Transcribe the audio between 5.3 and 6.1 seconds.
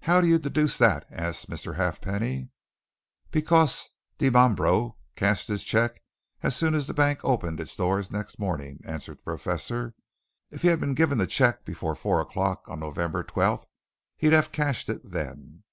his cheque